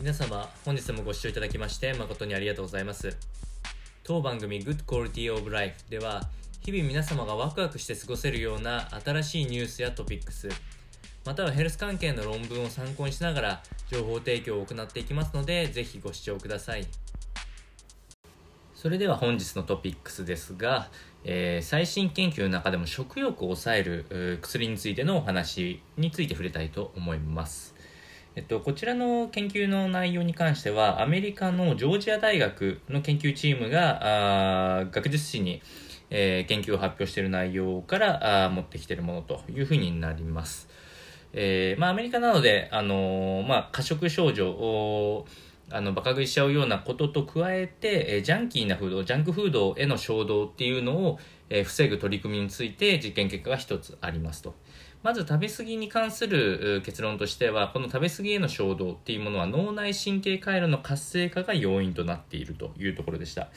[0.00, 3.18] 皆様本日もご視聴いただきまして誠にありがとうございます。
[4.02, 6.22] 当番組 Good Quality of Life では
[6.62, 10.48] 日々皆様がワクワクして過ごせるような新しいニュースやトピックス
[11.26, 16.86] またはヘルス関係の論文を参考にしながら情報提供を行っていきますのでぜひご視聴ください。
[18.74, 20.88] それでは本日のトピックスですが、
[21.24, 27.74] えー、最新研究の中でも食欲を抑える薬についてのお話について触れたいと思います。
[28.36, 35.60] えっと、こちらの研究の内容に関しては、アメリカのジョージア大学の研究チームが、あ学術誌に、
[36.10, 40.68] えー、研究を発表している内容からあ持ってきているものというふうになります。
[41.32, 45.26] えー、まあ、アメリカなので、あのー、まあ、過食症状を、
[45.72, 54.54] あの、バカ食いしちゃうようなことと加えて、えー、ジャンキーなフード、ジャンクフードへの衝動っていうのを、えー、防ぐ取り組みについて実験結果が一つありますと。
[55.02, 63.48] まず食べ過ぎに関する結論としては、この食べ過ぎへの衝動っていうものは脳内神経回路の活性化が要因となっているというところでした。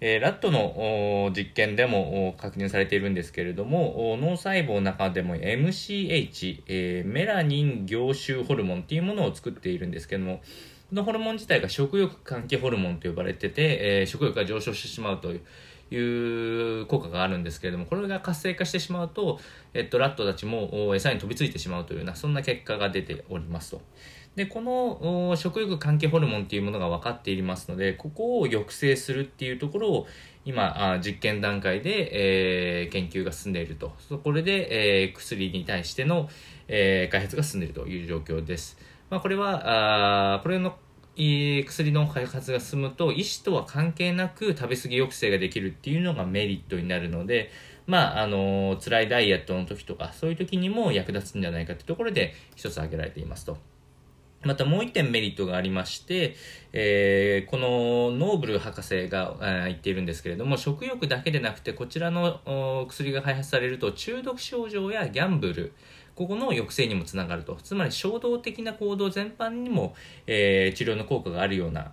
[0.00, 10.40] えー、ラットの実験でも確認されているんですけれども、脳細胞の中でも MCH、えー、メラニン凝集ホルモンっていうものを作っているんですけども、
[10.90, 15.40] このホルモン自体が食欲関係ホルモンと呼ばれてて、えー、食欲が上昇してしまうという
[15.90, 19.38] いう効果があるんですけれども、これが活性化してしまうと、
[19.74, 23.80] えっと、ラットたちも餌に飛びついてしまうというような、そんな結果が出ておりますと。
[24.36, 30.06] で、この食欲関係ホルモンっていうものが分かっていますので、ここを抑制するっていうところを、
[30.44, 33.92] 今、実験段階で、えー、研究が進んでいると。
[34.22, 36.28] これで、えー、薬に対しての、
[36.68, 38.78] えー、開発が進んでいるという状況です。
[39.10, 40.76] まあ、これは、あこれの
[41.18, 47.50] 薬の開発が進むと医師とは関係なく食べ過ぎ抑制ができるっていうのがメリットになるので、
[47.86, 53.58] まあ、あの辛いダイエットの時とかそういう時にも役立つんじゃないかってところで一つ挙げられていますと。
[54.44, 56.36] またもう一点メリットがありまして、
[56.72, 65.72] えー、このノーブル博士がえ、言っているんですけれども、食欲だけでなくて、こちらの薬が開発されると中毒症状やギャンブル、
[66.14, 67.56] ここの抑制にもつながると。
[67.62, 69.94] つまり衝動的な行動全般にも、
[70.26, 71.92] えー、治療の効果があるような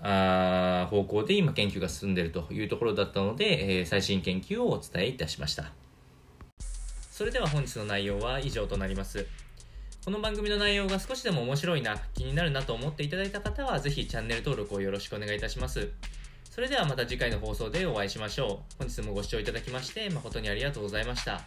[0.84, 5.74] あ方向で今研究が進んでいるというところだったので、えー、最新研究をお伝えいたしました。
[7.12, 9.26] それでは本日の内容は以上となります。
[10.06, 15.90] この番組の内容が少しでも面白いな、気になるなと思っていただいた方は、ぜひチャンネル登録をよろしくお願いいたします。
[16.52, 18.76] それではまた次回の放送でお会いしましょう。
[18.78, 21.42] 本日もご視聴いただきまして誠にありがとうございました。